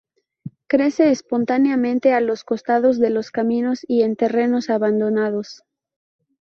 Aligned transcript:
Crece 0.65 1.11
espontáneamente 1.11 2.13
a 2.13 2.21
los 2.21 2.43
costados 2.43 2.97
de 2.97 3.11
los 3.11 3.29
caminos 3.29 3.85
y 3.87 4.01
en 4.01 4.15
terrenos 4.15 4.71
abandonados. 4.71 5.61